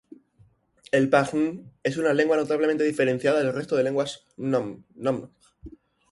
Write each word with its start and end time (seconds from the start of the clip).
El 0.99 1.03
pa-hng 1.15 1.43
es 1.89 1.97
una 1.97 2.13
lengua 2.15 2.35
notablemente 2.35 2.83
diferenciada 2.83 3.37
del 3.43 3.53
resto 3.53 3.75
de 3.75 3.83
lenguas 3.83 4.17
hmong. 4.35 5.21